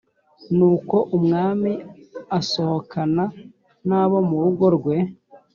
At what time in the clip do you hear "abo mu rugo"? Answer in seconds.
4.01-4.65